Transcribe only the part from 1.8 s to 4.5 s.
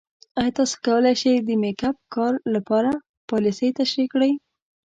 اپ کار لپاره پالیسۍ تشریح کړئ؟